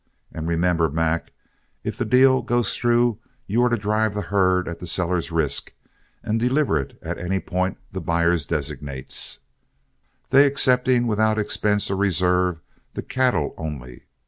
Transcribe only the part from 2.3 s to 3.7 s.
goes through, you are